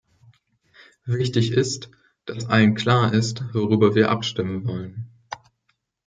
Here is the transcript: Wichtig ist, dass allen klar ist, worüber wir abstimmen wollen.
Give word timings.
Wichtig 1.05 1.51
ist, 1.51 1.91
dass 2.25 2.47
allen 2.47 2.73
klar 2.73 3.13
ist, 3.13 3.43
worüber 3.53 3.93
wir 3.93 4.09
abstimmen 4.09 4.65
wollen. 4.65 5.11